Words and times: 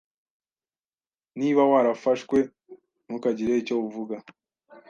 Niba 1.39 1.61
warafashwe, 1.71 2.37
ntukagire 3.05 3.53
icyo 3.61 3.75
uvuga. 3.85 4.15